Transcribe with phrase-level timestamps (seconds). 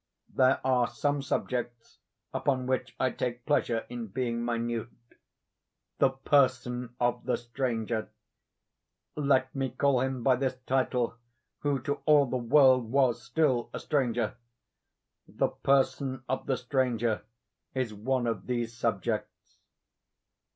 [0.33, 1.99] There are some subjects
[2.33, 4.89] upon which I take pleasure in being minute.
[5.99, 8.09] The person of the stranger—let
[9.53, 11.17] me call him by this title,
[11.59, 14.33] who to all the world was still a stranger—the
[15.47, 17.21] person of the stranger
[17.75, 19.59] is one of these subjects.